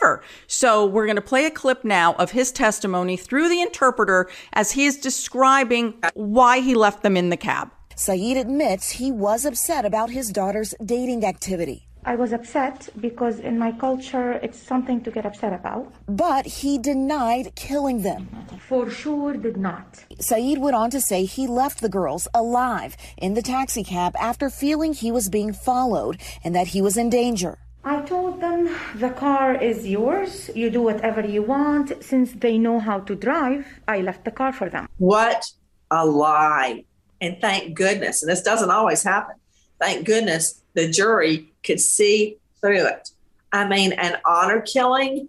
Never. 0.07 0.17
Never. 0.17 0.23
So 0.47 0.87
we're 0.87 1.07
going 1.07 1.17
to 1.17 1.23
play 1.23 1.47
a 1.47 1.51
clip 1.51 1.85
now 1.85 2.15
of 2.15 2.31
his 2.31 2.53
testimony 2.53 3.17
through 3.17 3.49
the 3.49 3.61
interpreter 3.61 4.29
as 4.53 4.73
he 4.73 4.87
is 4.87 4.97
describing 4.99 5.95
why 6.15 6.61
he 6.61 6.75
left 6.75 7.03
them 7.03 7.17
in 7.17 7.31
the 7.31 7.37
cab. 7.37 7.71
Saeed 7.97 8.37
admits 8.37 8.91
he 8.91 9.11
was 9.11 9.45
upset 9.45 9.85
about 9.85 10.11
his 10.11 10.31
daughter's 10.31 10.75
dating 10.85 11.25
activity. 11.25 11.87
I 12.05 12.15
was 12.15 12.33
upset 12.33 12.89
because 13.01 13.41
in 13.41 13.59
my 13.59 13.73
culture 13.73 14.33
it's 14.35 14.61
something 14.63 15.01
to 15.03 15.11
get 15.11 15.27
upset 15.27 15.53
about. 15.53 15.93
But 16.07 16.47
he 16.47 16.79
denied 16.79 17.57
killing 17.57 18.03
them. 18.03 18.29
For 18.69 18.89
sure 18.89 19.35
did 19.35 19.57
not. 19.57 20.05
Saeed 20.21 20.59
went 20.59 20.77
on 20.77 20.91
to 20.91 21.01
say 21.01 21.25
he 21.25 21.49
left 21.49 21.81
the 21.81 21.89
girls 21.89 22.29
alive 22.33 22.97
in 23.17 23.35
the 23.35 23.43
taxi 23.43 23.83
cab 23.83 24.15
after 24.21 24.51
feeling 24.51 24.93
he 24.93 25.11
was 25.11 25.29
being 25.29 25.53
followed 25.53 26.21
and 26.45 26.55
that 26.55 26.69
he 26.69 26.81
was 26.81 26.97
in 26.97 27.11
danger. 27.11 27.59
I 27.87 28.03
told 28.03 28.41
them 28.41 28.69
the 28.97 29.11
car 29.11 29.55
is 29.55 29.87
yours. 29.87 30.51
You 30.57 30.71
do 30.71 30.83
whatever 30.83 31.21
you 31.21 31.45
want. 31.45 31.93
Since 32.03 32.33
they 32.33 32.59
know 32.59 32.81
how 32.81 32.99
to 32.99 33.15
drive, 33.15 33.65
I 33.87 34.01
left 34.01 34.25
the 34.25 34.33
car 34.33 34.53
for 34.53 34.69
them. 34.69 34.89
What 34.99 35.49
a 35.93 36.05
lie. 36.05 36.85
And 37.21 37.41
thank 37.41 37.77
goodness, 37.77 38.25
and 38.25 38.31
this 38.31 38.43
doesn't 38.43 38.73
always 38.73 39.05
happen, 39.05 39.37
thank 39.81 40.05
goodness 40.05 40.61
the 40.75 40.91
jury 40.91 41.53
could 41.63 41.79
see 41.79 42.39
through 42.61 42.89
it. 42.89 43.11
I 43.53 43.69
mean, 43.69 43.93
an 43.93 44.19
honor 44.27 44.63
killing, 44.63 45.29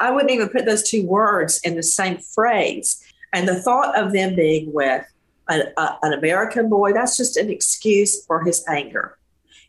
I 0.00 0.10
wouldn't 0.10 0.32
even 0.32 0.48
put 0.48 0.66
those 0.66 0.82
two 0.82 1.06
words 1.06 1.60
in 1.62 1.76
the 1.76 1.84
same 1.84 2.18
phrase. 2.18 3.00
And 3.32 3.46
the 3.46 3.62
thought 3.62 3.96
of 3.96 4.12
them 4.12 4.34
being 4.34 4.72
with 4.72 5.04
an, 5.48 5.68
a, 5.76 5.96
an 6.02 6.12
American 6.14 6.68
boy, 6.68 6.92
that's 6.92 7.16
just 7.16 7.36
an 7.36 7.48
excuse 7.48 8.26
for 8.26 8.42
his 8.42 8.64
anger. 8.68 9.16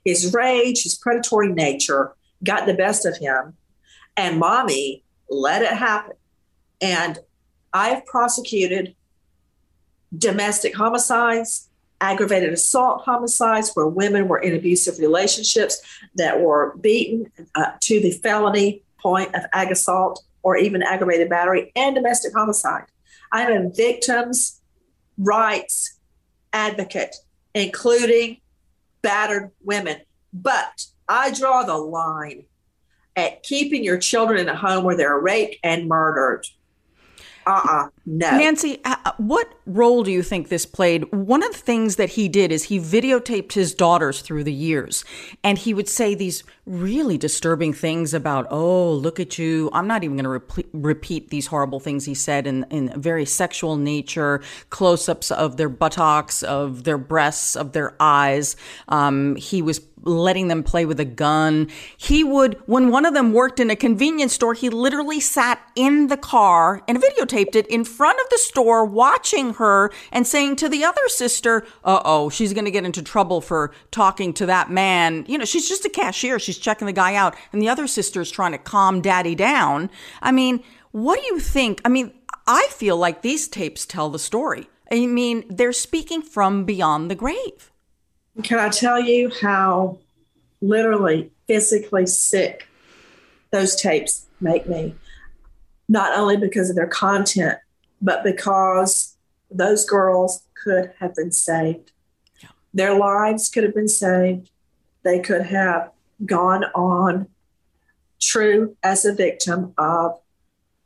His 0.08 0.34
rage, 0.34 0.84
his 0.84 0.96
predatory 0.96 1.52
nature 1.52 2.14
got 2.42 2.66
the 2.66 2.74
best 2.74 3.06
of 3.06 3.18
him, 3.18 3.58
and 4.16 4.40
mommy 4.40 5.04
let 5.30 5.62
it 5.64 5.74
happen. 5.74 6.16
And 6.80 7.20
I've 7.74 8.06
prosecuted 8.06 8.96
domestic 10.18 10.74
homicides, 10.74 11.68
aggravated 12.00 12.54
assault 12.54 13.04
homicides 13.04 13.72
where 13.74 13.86
women 13.86 14.30
were 14.30 14.40
in 14.40 14.56
abusive 14.56 14.98
relationships 14.98 15.82
that 16.16 16.40
were 16.40 16.78
beaten 16.78 17.30
uh, 17.56 17.72
to 17.82 18.00
the 18.00 18.12
felony 18.12 18.84
point 19.02 19.36
of 19.36 19.42
ag 19.52 19.72
assault 19.72 20.24
or 20.42 20.56
even 20.56 20.84
aggravated 20.84 21.28
battery 21.28 21.70
and 21.76 21.96
domestic 21.96 22.32
homicide. 22.34 22.86
I'm 23.34 23.52
a 23.52 23.70
victim's 23.72 24.62
rights 25.18 26.00
advocate, 26.54 27.18
including 27.54 28.40
battered 29.08 29.52
women. 29.64 30.02
But 30.34 30.86
I 31.08 31.34
draw 31.34 31.64
the 31.64 31.78
line 31.78 32.44
at 33.16 33.42
keeping 33.42 33.82
your 33.82 33.98
children 33.98 34.38
in 34.38 34.50
a 34.50 34.56
home 34.56 34.84
where 34.84 34.98
they're 34.98 35.18
raped 35.18 35.56
and 35.64 35.88
murdered. 35.88 36.46
Uh-uh, 37.48 37.90
no. 38.06 38.32
Nancy, 38.38 38.80
uh, 38.84 39.14
what 39.18 39.54
role 39.66 40.04
do 40.04 40.12
you 40.12 40.22
think 40.22 40.50
this 40.50 40.66
played? 40.66 41.10
One 41.14 41.44
of 41.44 41.52
the 41.54 41.58
things 41.58 41.96
that 41.96 42.10
he 42.10 42.28
did 42.28 42.52
is 42.52 42.64
he 42.64 42.80
videotaped 42.80 43.54
his 43.54 43.74
daughters 43.74 44.22
through 44.22 44.44
the 44.44 44.54
years, 44.54 45.06
and 45.44 45.58
he 45.58 45.74
would 45.74 45.88
say 45.88 46.14
these 46.14 46.44
really 46.66 47.18
disturbing 47.18 47.74
things 47.74 48.14
about, 48.14 48.48
"Oh, 48.52 48.92
look 48.92 49.20
at 49.20 49.38
you." 49.38 49.70
I'm 49.72 49.88
not 49.88 50.04
even 50.04 50.18
going 50.18 50.42
to 50.42 50.66
repeat 50.74 51.30
these 51.30 51.48
horrible 51.48 51.80
things 51.80 52.06
he 52.06 52.14
said 52.14 52.48
in 52.48 52.66
in 52.70 53.00
very 53.00 53.26
sexual 53.26 53.78
nature, 53.78 54.42
close-ups 54.70 55.32
of 55.32 55.56
their 55.58 55.70
buttocks, 55.70 56.44
of 56.44 56.84
their 56.84 56.98
breasts, 56.98 57.56
of 57.56 57.72
their 57.72 57.96
eyes. 58.00 58.56
Um, 58.90 59.36
he 59.38 59.62
was 59.62 59.80
letting 60.08 60.48
them 60.48 60.64
play 60.64 60.86
with 60.86 61.00
a 61.00 61.06
gun. 61.06 61.70
He 61.98 62.24
would, 62.24 62.62
when 62.66 62.90
one 62.90 63.06
of 63.06 63.14
them 63.14 63.34
worked 63.34 63.60
in 63.60 63.70
a 63.70 63.76
convenience 63.76 64.34
store, 64.34 64.54
he 64.54 64.70
literally 64.70 65.20
sat 65.20 65.60
in 65.76 66.08
the 66.08 66.18
car 66.18 66.82
and 66.88 67.02
videotaped 67.02 67.56
it 67.56 67.68
in 67.68 67.84
front 67.84 68.20
of 68.20 68.30
the 68.30 68.38
store, 68.38 68.86
watching 68.86 69.56
her 69.56 69.92
and 70.12 70.26
saying 70.26 70.56
to 70.58 70.70
the 70.70 70.84
other 70.84 71.08
sister, 71.08 71.66
uh 71.84 72.02
oh, 72.06 72.30
she's 72.30 72.54
going 72.54 72.66
to 72.66 72.72
get 72.72 72.86
into 72.86 73.02
trouble 73.02 73.42
for 73.42 73.72
talking 73.92 74.34
to 74.34 74.46
that 74.46 74.72
man. 74.72 75.26
You 75.28 75.38
know, 75.38 75.46
she's 75.46 75.68
just 75.68 75.86
a 75.86 75.90
cashier. 75.90 76.40
She's 76.40 76.58
checking 76.58 76.88
the 76.88 76.94
guy 76.94 77.16
out. 77.16 77.36
And 77.52 77.62
the 77.62 77.70
other 77.70 77.88
sister 77.88 78.22
is 78.22 78.32
trying 78.32 78.54
to 78.54 78.58
calm 78.58 79.02
daddy 79.02 79.36
down. 79.36 79.90
I 80.22 80.32
mean, 80.32 80.64
what 80.92 81.20
do 81.20 81.26
you 81.28 81.40
think? 81.40 81.82
I 81.84 81.90
mean, 81.90 82.14
I 82.48 82.68
feel 82.72 82.98
like 82.98 83.22
these 83.22 83.48
tapes 83.48 83.86
tell 83.86 84.10
the 84.10 84.20
story. 84.20 84.70
I 84.92 85.06
mean, 85.06 85.44
they're 85.50 85.74
speaking 85.74 86.22
from 86.22 86.64
beyond 86.64 87.12
the 87.12 87.16
grave. 87.16 87.72
Can 88.44 88.60
I 88.60 88.70
tell 88.70 89.00
you 89.00 89.32
how 89.42 89.98
literally 90.62 91.32
physically 91.48 92.06
sick 92.06 92.68
those 93.52 93.76
tapes 93.76 94.28
make 94.40 94.68
me? 94.68 94.96
Not 95.90 96.18
only 96.18 96.38
because 96.38 96.70
of 96.70 96.76
their 96.76 96.88
content, 96.88 97.58
but 98.02 98.24
because 98.24 99.16
those 99.50 99.86
girls 99.86 100.44
could 100.64 100.92
have 101.00 101.16
been 101.16 101.32
saved. 101.32 101.92
Yeah. 102.42 102.50
Their 102.74 102.98
lives 102.98 103.50
could 103.50 103.64
have 103.64 103.74
been 103.74 103.88
saved. 103.88 104.50
They 105.04 105.20
could 105.20 105.44
have 105.44 105.92
gone 106.26 106.66
on 106.76 107.28
true 108.20 108.76
as 108.84 109.06
a 109.06 109.14
victim 109.14 109.74
of 109.78 110.20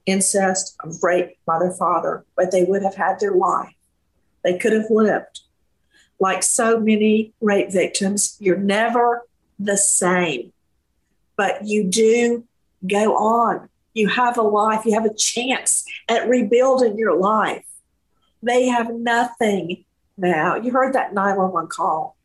incest, 0.06 0.76
of 0.82 1.04
rape 1.04 1.38
by 1.46 1.60
their 1.60 1.72
father, 1.72 2.26
but 2.36 2.52
they 2.52 2.64
would 2.64 2.84
have 2.84 2.96
had 2.96 3.20
their 3.20 3.34
life. 3.34 3.74
They 4.44 4.58
could 4.58 4.74
have 4.74 4.90
lived 4.90 5.42
like 6.22 6.44
so 6.44 6.80
many 6.80 7.34
rape 7.42 7.72
victims, 7.72 8.38
you're 8.40 8.56
never 8.56 9.28
the 9.60 9.76
same, 9.76 10.54
but 11.36 11.66
you 11.66 11.84
do 11.84 12.46
go 12.88 13.16
on. 13.16 13.68
You 13.94 14.08
have 14.08 14.38
a 14.38 14.44
life, 14.44 14.86
you 14.86 14.94
have 14.94 15.06
a 15.06 15.14
chance 15.14 15.84
at 16.08 16.30
rebuilding 16.30 16.98
your 16.98 17.18
life. 17.18 17.66
They 18.44 18.68
have 18.68 18.94
nothing 18.94 19.84
now. 20.16 20.56
You 20.56 20.72
heard 20.72 20.94
that 20.94 21.14
911 21.14 21.70
call. 21.70 22.16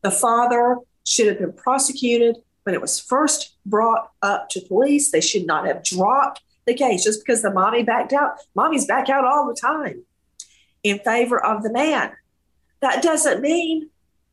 The 0.00 0.10
father 0.10 0.78
should 1.04 1.26
have 1.26 1.38
been 1.38 1.52
prosecuted 1.52 2.36
when 2.62 2.74
it 2.74 2.80
was 2.80 2.98
first 2.98 3.54
brought 3.66 4.10
up 4.22 4.48
to 4.50 4.60
police. 4.62 5.10
They 5.10 5.20
should 5.20 5.46
not 5.46 5.66
have 5.66 5.84
dropped 5.84 6.40
the 6.66 6.74
case 6.74 7.04
just 7.04 7.24
because 7.24 7.42
the 7.42 7.52
mommy 7.52 7.82
backed 7.82 8.14
out. 8.14 8.38
Mommy's 8.54 8.86
back 8.86 9.10
out 9.10 9.26
all 9.26 9.46
the 9.46 9.54
time 9.60 10.04
in 10.82 10.98
favor 11.00 11.38
of 11.44 11.62
the 11.62 11.70
man. 11.70 12.12
That 12.80 13.02
doesn't 13.02 13.40
mean 13.40 13.90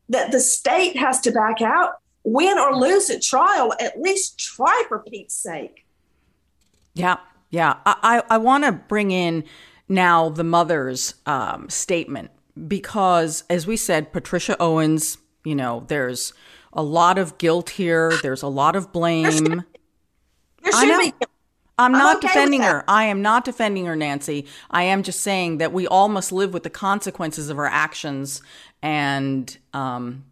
that 0.08 0.32
the 0.32 0.40
state 0.40 0.96
has 0.96 1.20
to 1.20 1.30
back 1.30 1.60
out, 1.60 1.94
win 2.24 2.58
or 2.58 2.74
lose 2.74 3.10
at 3.10 3.22
trial. 3.22 3.74
At 3.80 4.00
least 4.00 4.38
try 4.38 4.84
for 4.88 5.00
Pete's 5.00 5.34
sake. 5.34 5.84
Yeah, 6.94 7.18
yeah. 7.50 7.76
I, 7.84 8.22
I, 8.28 8.34
I 8.34 8.38
want 8.38 8.64
to 8.64 8.72
bring 8.72 9.10
in 9.10 9.44
now 9.88 10.28
the 10.28 10.44
mother's 10.44 11.14
um, 11.26 11.68
statement 11.68 12.30
because, 12.66 13.44
as 13.48 13.66
we 13.66 13.76
said, 13.76 14.12
Patricia 14.12 14.56
Owens, 14.60 15.18
you 15.44 15.54
know, 15.54 15.84
there's 15.88 16.32
a 16.72 16.82
lot 16.82 17.18
of 17.18 17.38
guilt 17.38 17.70
here, 17.70 18.12
there's 18.22 18.42
a 18.42 18.48
lot 18.48 18.76
of 18.76 18.92
blame. 18.92 19.22
There 19.22 19.32
should, 19.32 19.64
there 20.62 20.72
should 20.72 20.98
be 21.20 21.26
I'm 21.78 21.92
not 21.92 22.16
okay 22.16 22.28
defending 22.28 22.62
her. 22.62 22.84
I 22.88 23.04
am 23.04 23.22
not 23.22 23.44
defending 23.44 23.86
her, 23.86 23.94
Nancy. 23.94 24.46
I 24.70 24.82
am 24.84 25.02
just 25.02 25.20
saying 25.20 25.58
that 25.58 25.72
we 25.72 25.86
all 25.86 26.08
must 26.08 26.32
live 26.32 26.52
with 26.52 26.64
the 26.64 26.70
consequences 26.70 27.50
of 27.50 27.58
our 27.58 27.66
actions, 27.66 28.42
and 28.82 29.56
um, 29.72 30.24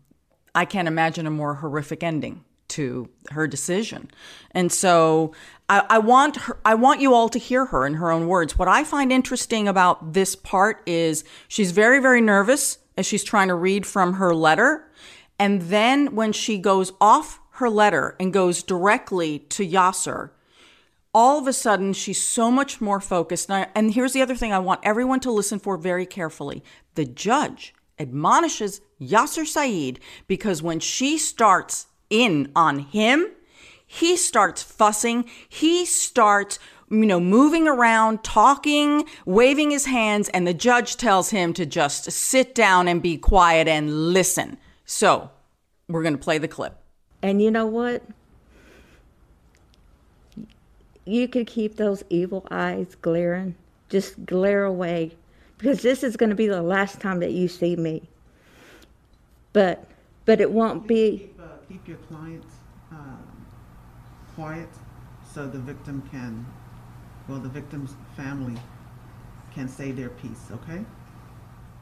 I 0.54 0.64
can't 0.64 0.88
imagine 0.88 1.26
a 1.26 1.30
more 1.30 1.54
horrific 1.54 2.02
ending 2.02 2.44
to 2.68 3.08
her 3.30 3.46
decision. 3.46 4.10
And 4.50 4.72
so 4.72 5.32
I, 5.68 5.84
I, 5.88 5.98
want 5.98 6.36
her, 6.36 6.58
I 6.64 6.74
want 6.74 7.00
you 7.00 7.14
all 7.14 7.28
to 7.28 7.38
hear 7.38 7.66
her 7.66 7.86
in 7.86 7.94
her 7.94 8.10
own 8.10 8.26
words. 8.26 8.58
What 8.58 8.68
I 8.68 8.84
find 8.84 9.12
interesting 9.12 9.68
about 9.68 10.12
this 10.14 10.34
part 10.34 10.82
is 10.86 11.24
she's 11.48 11.70
very, 11.70 12.00
very 12.00 12.20
nervous 12.20 12.78
as 12.96 13.06
she's 13.06 13.24
trying 13.24 13.48
to 13.48 13.54
read 13.54 13.86
from 13.86 14.14
her 14.14 14.34
letter. 14.34 14.90
And 15.38 15.62
then 15.62 16.14
when 16.14 16.32
she 16.32 16.58
goes 16.58 16.92
off 17.00 17.40
her 17.52 17.70
letter 17.70 18.16
and 18.18 18.32
goes 18.32 18.62
directly 18.62 19.40
to 19.40 19.66
Yasser, 19.66 20.30
all 21.16 21.38
of 21.38 21.46
a 21.46 21.52
sudden 21.54 21.94
she's 21.94 22.22
so 22.22 22.50
much 22.50 22.78
more 22.78 23.00
focused. 23.00 23.48
And, 23.48 23.64
I, 23.64 23.68
and 23.74 23.94
here's 23.94 24.12
the 24.12 24.20
other 24.20 24.36
thing 24.36 24.52
I 24.52 24.58
want 24.58 24.80
everyone 24.82 25.18
to 25.20 25.30
listen 25.30 25.58
for 25.58 25.78
very 25.78 26.04
carefully. 26.04 26.62
The 26.94 27.06
judge 27.06 27.74
admonishes 27.98 28.82
Yasser 29.00 29.46
Saeed 29.46 29.98
because 30.26 30.62
when 30.62 30.78
she 30.78 31.16
starts 31.16 31.86
in 32.10 32.52
on 32.54 32.80
him, 32.80 33.30
he 33.86 34.18
starts 34.18 34.62
fussing. 34.62 35.24
He 35.48 35.86
starts, 35.86 36.58
you 36.90 37.06
know, 37.06 37.18
moving 37.18 37.66
around, 37.66 38.22
talking, 38.22 39.06
waving 39.24 39.70
his 39.70 39.86
hands, 39.86 40.28
and 40.28 40.46
the 40.46 40.52
judge 40.52 40.96
tells 40.96 41.30
him 41.30 41.54
to 41.54 41.64
just 41.64 42.12
sit 42.12 42.54
down 42.54 42.88
and 42.88 43.00
be 43.00 43.16
quiet 43.16 43.68
and 43.68 44.12
listen. 44.12 44.58
So 44.84 45.30
we're 45.88 46.02
going 46.02 46.18
to 46.18 46.22
play 46.22 46.36
the 46.36 46.46
clip. 46.46 46.76
And 47.22 47.40
you 47.40 47.50
know 47.50 47.64
what? 47.64 48.02
You 51.06 51.28
could 51.28 51.46
keep 51.46 51.76
those 51.76 52.02
evil 52.10 52.46
eyes 52.50 52.96
glaring, 53.00 53.54
just 53.88 54.26
glare 54.26 54.64
away, 54.64 55.12
because 55.56 55.80
this 55.80 56.02
is 56.02 56.16
going 56.16 56.30
to 56.30 56.36
be 56.36 56.48
the 56.48 56.60
last 56.60 57.00
time 57.00 57.20
that 57.20 57.32
you 57.32 57.48
see 57.48 57.76
me. 57.76 58.02
But, 59.52 59.86
but 60.24 60.40
it 60.40 60.50
won't 60.50 60.86
be. 60.86 61.18
Keep, 61.18 61.40
uh, 61.40 61.44
keep 61.68 61.88
your 61.88 61.96
clients 61.98 62.52
uh, 62.92 62.96
quiet, 64.34 64.68
so 65.32 65.46
the 65.46 65.58
victim 65.58 66.02
can, 66.10 66.44
well, 67.28 67.38
the 67.38 67.48
victim's 67.48 67.94
family 68.16 68.60
can 69.54 69.68
say 69.68 69.92
their 69.92 70.10
piece. 70.10 70.50
Okay. 70.50 70.84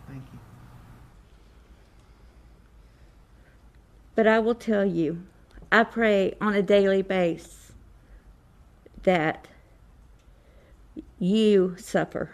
Thank 0.06 0.22
you. 0.32 0.38
But 4.14 4.26
I 4.26 4.38
will 4.38 4.54
tell 4.54 4.84
you, 4.84 5.24
I 5.72 5.82
pray 5.82 6.36
on 6.40 6.54
a 6.54 6.62
daily 6.62 7.02
basis 7.02 7.63
that 9.04 9.48
you 11.18 11.76
suffer, 11.78 12.30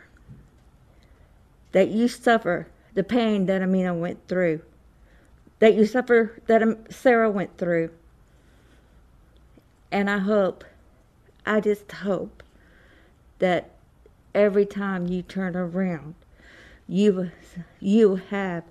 that 1.73 1.89
you 1.89 2.09
suffer 2.09 2.67
the 2.95 3.05
pain 3.05 3.47
that 3.47 3.63
Amina 3.63 3.95
went 3.95 4.27
through, 4.27 4.63
that 5.59 5.75
you 5.75 5.87
suffer 5.87 6.41
that 6.47 6.63
Sarah 6.91 7.31
went 7.31 7.57
through. 7.59 7.91
And 9.93 10.09
I 10.09 10.19
hope, 10.19 10.65
I 11.45 11.61
just 11.61 11.91
hope 11.91 12.43
that 13.39 13.71
every 14.35 14.67
time 14.67 15.07
you 15.07 15.23
turn 15.23 15.57
around, 15.57 16.15
you 16.89 17.31
you 17.81 18.17
have 18.17 18.65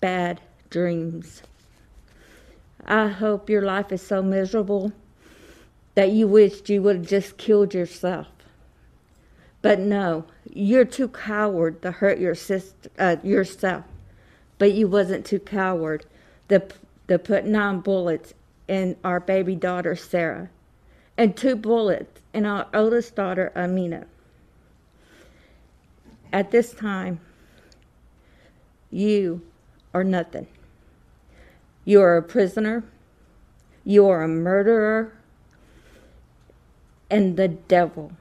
bad 0.00 0.40
dreams. 0.70 1.42
I 2.84 3.08
hope 3.08 3.50
your 3.50 3.62
life 3.62 3.90
is 3.90 4.02
so 4.02 4.22
miserable 4.22 4.92
that 5.96 6.12
you 6.12 6.28
wished 6.28 6.68
you 6.68 6.82
would 6.82 6.96
have 6.96 7.06
just 7.06 7.38
killed 7.38 7.74
yourself. 7.74 8.28
But 9.62 9.80
no, 9.80 10.26
you're 10.52 10.84
too 10.84 11.08
coward 11.08 11.82
to 11.82 11.90
hurt 11.90 12.18
your 12.20 12.34
sister, 12.34 12.90
uh, 12.98 13.16
yourself. 13.24 13.84
But 14.58 14.72
you 14.72 14.88
wasn't 14.88 15.24
too 15.24 15.40
coward 15.40 16.04
to, 16.50 16.62
to 17.08 17.18
put 17.18 17.46
nine 17.46 17.80
bullets 17.80 18.34
in 18.68 18.96
our 19.04 19.20
baby 19.20 19.56
daughter 19.56 19.96
Sarah, 19.96 20.50
and 21.16 21.34
two 21.34 21.56
bullets 21.56 22.20
in 22.34 22.44
our 22.44 22.66
oldest 22.74 23.16
daughter 23.16 23.50
Amina. 23.56 24.06
At 26.32 26.50
this 26.50 26.74
time, 26.74 27.20
you 28.90 29.40
are 29.94 30.04
nothing. 30.04 30.46
You 31.86 32.02
are 32.02 32.18
a 32.18 32.22
prisoner. 32.22 32.84
You 33.84 34.08
are 34.08 34.24
a 34.24 34.28
murderer 34.28 35.15
and 37.10 37.36
the 37.36 37.48
devil. 37.48 38.12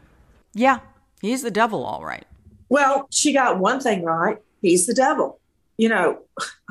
Yeah, 0.53 0.79
he's 1.21 1.41
the 1.41 1.51
devil, 1.51 1.83
all 1.83 2.03
right. 2.03 2.25
Well, 2.69 3.07
she 3.11 3.33
got 3.33 3.59
one 3.59 3.79
thing 3.79 4.03
right. 4.03 4.37
He's 4.61 4.87
the 4.87 4.93
devil. 4.93 5.39
You 5.77 5.89
know, 5.89 6.21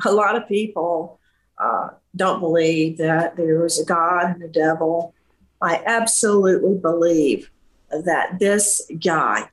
a 0.05 0.11
lot 0.11 0.35
of 0.35 0.47
people 0.47 1.19
uh, 1.57 1.89
don't 2.15 2.39
believe 2.39 2.97
that 2.97 3.35
there 3.37 3.65
is 3.65 3.79
a 3.79 3.85
God 3.85 4.33
and 4.33 4.43
a 4.43 4.47
devil. 4.47 5.13
I 5.61 5.81
absolutely 5.85 6.77
believe 6.77 7.49
that 7.89 8.39
this 8.39 8.89
guy 9.03 9.49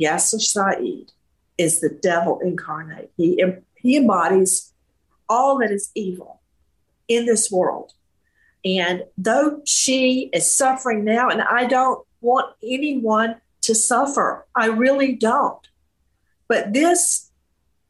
Yasser 0.00 0.40
Saeed 0.40 1.12
is 1.58 1.80
the 1.80 1.90
devil 1.90 2.40
incarnate. 2.40 3.10
He, 3.16 3.44
he 3.76 3.96
embodies 3.96 4.72
all 5.28 5.58
that 5.58 5.70
is 5.70 5.90
evil 5.94 6.40
in 7.06 7.26
this 7.26 7.50
world. 7.50 7.92
And 8.64 9.04
though 9.16 9.62
she 9.64 10.30
is 10.32 10.54
suffering 10.54 11.04
now, 11.04 11.28
and 11.28 11.40
I 11.42 11.66
don't 11.66 12.06
want 12.20 12.54
anyone 12.62 13.36
to 13.62 13.74
suffer, 13.74 14.46
I 14.54 14.66
really 14.66 15.14
don't. 15.14 15.66
But 16.48 16.72
this 16.72 17.30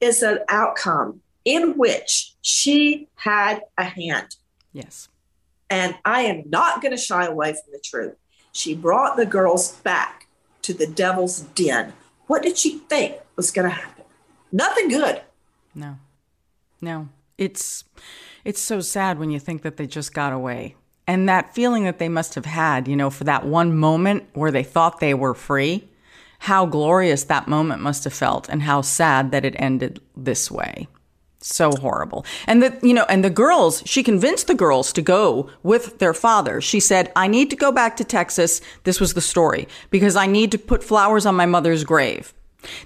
is 0.00 0.22
an 0.22 0.40
outcome 0.48 1.20
in 1.44 1.76
which 1.76 2.34
she 2.42 3.08
had 3.16 3.62
a 3.76 3.84
hand. 3.84 4.36
Yes. 4.72 5.08
And 5.68 5.96
I 6.04 6.22
am 6.22 6.44
not 6.46 6.82
going 6.82 6.92
to 6.92 7.00
shy 7.00 7.24
away 7.24 7.52
from 7.52 7.72
the 7.72 7.80
truth. 7.82 8.16
She 8.52 8.74
brought 8.74 9.16
the 9.16 9.26
girls 9.26 9.72
back 9.76 10.26
to 10.62 10.74
the 10.74 10.86
devil's 10.86 11.40
den. 11.40 11.92
What 12.26 12.42
did 12.42 12.58
she 12.58 12.78
think 12.78 13.16
was 13.36 13.50
going 13.50 13.68
to 13.68 13.74
happen? 13.74 14.04
Nothing 14.52 14.88
good. 14.88 15.22
No. 15.74 15.96
No. 16.80 17.08
It's 17.38 17.84
it's 18.44 18.60
so 18.60 18.80
sad 18.80 19.18
when 19.18 19.30
you 19.30 19.38
think 19.38 19.62
that 19.62 19.76
they 19.76 19.86
just 19.86 20.14
got 20.14 20.32
away. 20.32 20.76
And 21.06 21.28
that 21.28 21.54
feeling 21.54 21.84
that 21.84 21.98
they 21.98 22.08
must 22.08 22.34
have 22.36 22.46
had, 22.46 22.86
you 22.86 22.96
know, 22.96 23.10
for 23.10 23.24
that 23.24 23.44
one 23.44 23.76
moment 23.76 24.24
where 24.32 24.52
they 24.52 24.62
thought 24.62 25.00
they 25.00 25.14
were 25.14 25.34
free, 25.34 25.88
how 26.40 26.66
glorious 26.66 27.24
that 27.24 27.48
moment 27.48 27.82
must 27.82 28.04
have 28.04 28.12
felt 28.12 28.48
and 28.48 28.62
how 28.62 28.80
sad 28.80 29.30
that 29.32 29.44
it 29.44 29.54
ended 29.58 30.00
this 30.16 30.50
way. 30.50 30.88
So 31.42 31.72
horrible. 31.72 32.24
And 32.46 32.62
that, 32.62 32.84
you 32.84 32.92
know, 32.92 33.06
and 33.08 33.24
the 33.24 33.30
girls, 33.30 33.82
she 33.86 34.02
convinced 34.02 34.46
the 34.46 34.54
girls 34.54 34.92
to 34.92 35.02
go 35.02 35.50
with 35.62 35.98
their 35.98 36.14
father. 36.14 36.60
She 36.60 36.80
said, 36.80 37.10
I 37.16 37.28
need 37.28 37.50
to 37.50 37.56
go 37.56 37.72
back 37.72 37.96
to 37.96 38.04
Texas. 38.04 38.60
This 38.84 39.00
was 39.00 39.14
the 39.14 39.20
story 39.22 39.66
because 39.90 40.16
I 40.16 40.26
need 40.26 40.52
to 40.52 40.58
put 40.58 40.84
flowers 40.84 41.24
on 41.24 41.34
my 41.34 41.46
mother's 41.46 41.82
grave. 41.82 42.34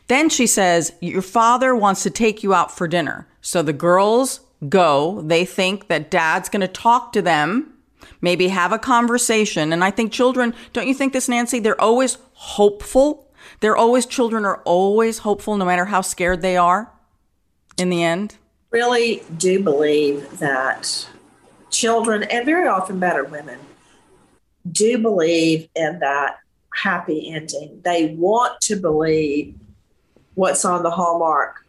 Then 0.07 0.29
she 0.29 0.47
says, 0.47 0.93
Your 1.01 1.23
father 1.23 1.75
wants 1.75 2.05
to 2.05 2.11
take 2.11 2.45
you 2.45 2.55
out 2.55 2.77
for 2.77 2.87
dinner. 2.87 3.27
So 3.41 3.61
the 3.61 3.73
girls 3.73 4.41
go. 4.69 5.21
They 5.23 5.45
think 5.45 5.89
that 5.89 6.11
dad's 6.11 6.49
going 6.49 6.61
to 6.61 6.69
talk 6.69 7.13
to 7.13 7.23
them, 7.23 7.73
maybe 8.21 8.49
have 8.49 8.73
a 8.73 8.79
conversation. 8.79 9.73
And 9.73 9.85
I 9.85 9.91
think 9.91 10.13
children, 10.13 10.55
don't 10.73 10.89
you 10.89 10.95
think 10.95 11.13
this, 11.13 11.29
Nancy? 11.29 11.59
They're 11.59 11.81
always 11.81 12.19
hopeful. 12.33 13.29
They're 13.61 13.77
always, 13.77 14.07
children 14.07 14.45
are 14.45 14.63
always 14.65 15.19
hopeful 15.19 15.57
no 15.57 15.65
matter 15.65 15.87
how 15.87 16.01
scared 16.01 16.43
they 16.43 16.57
are 16.57 16.91
in 17.79 17.91
the 17.91 18.03
end 18.03 18.37
really 18.75 19.23
do 19.37 19.63
believe 19.63 20.41
that 20.41 21.09
children, 21.71 22.25
and 22.25 22.45
very 22.45 22.67
often 22.67 22.99
better 22.99 23.23
women, 23.23 23.61
do 24.73 24.99
believe 24.99 25.69
in 25.77 26.01
that 26.01 26.39
happy 26.75 27.33
ending. 27.33 27.81
They 27.85 28.17
want 28.17 28.61
to 28.63 28.75
believe 28.75 29.55
what's 30.35 30.65
on 30.65 30.83
the 30.83 30.91
Hallmark 30.91 31.64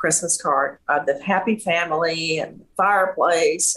Christmas 0.00 0.40
card 0.40 0.78
of 0.88 1.04
the 1.04 1.22
happy 1.22 1.56
family 1.56 2.38
and 2.38 2.64
fireplace. 2.74 3.76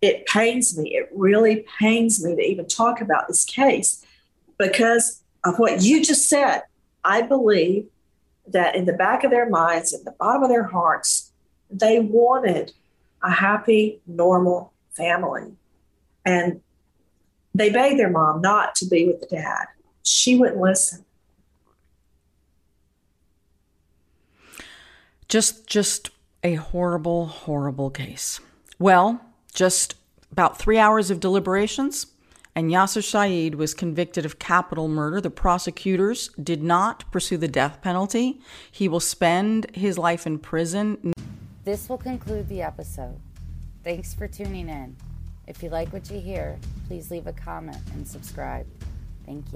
It 0.00 0.24
pains 0.24 0.76
me. 0.78 0.94
It 0.96 1.10
really 1.14 1.66
pains 1.78 2.24
me 2.24 2.34
to 2.34 2.42
even 2.42 2.66
talk 2.66 3.02
about 3.02 3.28
this 3.28 3.44
case 3.44 4.04
because 4.58 5.22
of 5.44 5.58
what 5.58 5.82
you 5.82 6.02
just 6.02 6.30
said. 6.30 6.62
I 7.04 7.20
believe 7.20 7.86
that 8.46 8.74
in 8.74 8.86
the 8.86 8.94
back 8.94 9.22
of 9.22 9.30
their 9.30 9.48
minds, 9.50 9.92
in 9.92 10.02
the 10.04 10.12
bottom 10.12 10.42
of 10.42 10.48
their 10.48 10.64
hearts, 10.64 11.30
they 11.70 12.00
wanted 12.00 12.72
a 13.22 13.30
happy, 13.30 14.00
normal 14.06 14.72
family. 14.92 15.52
And 16.24 16.62
they 17.54 17.68
begged 17.68 17.98
their 17.98 18.10
mom 18.10 18.40
not 18.40 18.74
to 18.76 18.86
be 18.86 19.06
with 19.06 19.20
the 19.20 19.26
dad. 19.26 19.66
She 20.04 20.36
wouldn't 20.36 20.60
listen. 20.60 21.04
Just 25.28 25.66
just 25.66 26.10
a 26.44 26.54
horrible, 26.54 27.26
horrible 27.26 27.90
case. 27.90 28.40
Well, 28.78 29.20
just 29.52 29.94
about 30.30 30.58
three 30.58 30.78
hours 30.78 31.10
of 31.10 31.18
deliberations, 31.18 32.06
and 32.54 32.70
Yasser 32.70 33.02
Saeed 33.02 33.54
was 33.56 33.74
convicted 33.74 34.24
of 34.24 34.38
capital 34.38 34.88
murder. 34.88 35.20
The 35.20 35.30
prosecutors 35.30 36.28
did 36.42 36.62
not 36.62 37.10
pursue 37.10 37.36
the 37.36 37.48
death 37.48 37.82
penalty. 37.82 38.40
He 38.70 38.88
will 38.88 39.00
spend 39.00 39.74
his 39.74 39.98
life 39.98 40.26
in 40.26 40.38
prison. 40.38 41.12
This 41.64 41.88
will 41.88 41.98
conclude 41.98 42.48
the 42.48 42.62
episode. 42.62 43.18
Thanks 43.82 44.14
for 44.14 44.28
tuning 44.28 44.68
in. 44.68 44.96
If 45.46 45.62
you 45.62 45.68
like 45.68 45.92
what 45.92 46.10
you 46.10 46.20
hear, 46.20 46.58
please 46.86 47.10
leave 47.10 47.26
a 47.26 47.32
comment 47.32 47.78
and 47.92 48.06
subscribe. 48.06 48.66
Thank 49.24 49.46
you. 49.46 49.54